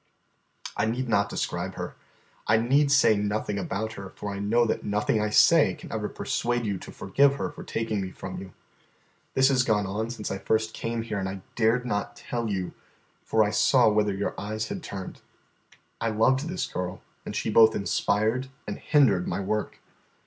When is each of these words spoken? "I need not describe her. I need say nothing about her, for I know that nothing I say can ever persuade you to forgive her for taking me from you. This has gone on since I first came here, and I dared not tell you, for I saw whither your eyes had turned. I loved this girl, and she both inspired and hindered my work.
"I 0.75 0.87
need 0.87 1.07
not 1.07 1.29
describe 1.29 1.75
her. 1.75 1.93
I 2.47 2.57
need 2.57 2.91
say 2.91 3.15
nothing 3.15 3.59
about 3.59 3.93
her, 3.93 4.09
for 4.15 4.33
I 4.33 4.39
know 4.39 4.65
that 4.65 4.83
nothing 4.83 5.21
I 5.21 5.29
say 5.29 5.75
can 5.75 5.91
ever 5.91 6.09
persuade 6.09 6.65
you 6.65 6.79
to 6.79 6.91
forgive 6.91 7.35
her 7.35 7.51
for 7.51 7.63
taking 7.63 8.01
me 8.01 8.09
from 8.09 8.39
you. 8.41 8.51
This 9.35 9.49
has 9.49 9.61
gone 9.61 9.85
on 9.85 10.09
since 10.09 10.31
I 10.31 10.39
first 10.39 10.73
came 10.73 11.03
here, 11.03 11.19
and 11.19 11.29
I 11.29 11.43
dared 11.55 11.85
not 11.85 12.15
tell 12.15 12.49
you, 12.49 12.73
for 13.23 13.43
I 13.43 13.51
saw 13.51 13.89
whither 13.89 14.15
your 14.15 14.33
eyes 14.41 14.69
had 14.69 14.81
turned. 14.81 15.21
I 16.01 16.09
loved 16.09 16.47
this 16.47 16.65
girl, 16.65 17.03
and 17.23 17.35
she 17.35 17.51
both 17.51 17.75
inspired 17.75 18.47
and 18.65 18.79
hindered 18.79 19.27
my 19.27 19.39
work. 19.39 19.81